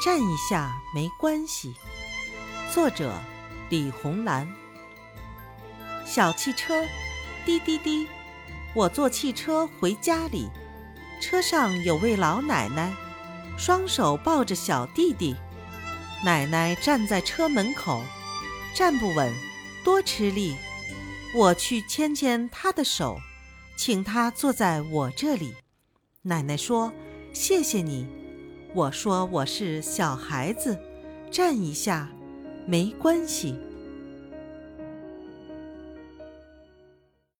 [0.00, 1.74] 站一下没关系。
[2.72, 3.12] 作者：
[3.68, 4.50] 李红兰。
[6.06, 6.86] 小汽车，
[7.44, 8.08] 滴滴滴，
[8.72, 10.48] 我坐汽车回家里，
[11.20, 12.90] 车上有位老奶奶，
[13.58, 15.36] 双手抱着小弟弟。
[16.24, 18.02] 奶奶站在车门口，
[18.74, 19.30] 站不稳，
[19.84, 20.56] 多吃力。
[21.34, 23.18] 我去牵牵她的手，
[23.76, 25.54] 请她坐在我这里。
[26.22, 26.90] 奶奶说
[27.34, 28.08] ：“谢谢你。”
[28.72, 30.78] 我说：“我是小孩子，
[31.30, 32.08] 站一下，
[32.66, 33.58] 没关系。”